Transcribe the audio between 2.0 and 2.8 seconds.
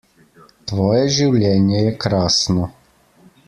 krasno.